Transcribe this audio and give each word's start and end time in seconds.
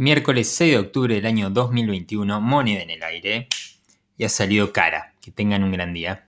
Miércoles 0.00 0.48
6 0.50 0.74
de 0.74 0.78
octubre 0.78 1.12
del 1.12 1.26
año 1.26 1.50
2021, 1.50 2.40
moneda 2.40 2.82
en 2.82 2.90
el 2.90 3.02
aire. 3.02 3.48
Y 4.16 4.22
ha 4.22 4.28
salido 4.28 4.72
cara. 4.72 5.12
Que 5.20 5.32
tengan 5.32 5.64
un 5.64 5.72
gran 5.72 5.92
día. 5.92 6.16